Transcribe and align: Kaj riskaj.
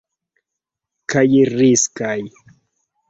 Kaj 1.15 1.23
riskaj. 1.59 2.17